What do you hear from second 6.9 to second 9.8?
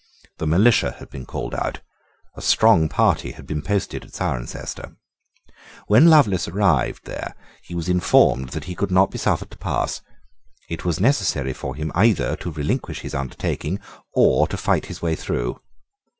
there he was informed that he could not be suffered to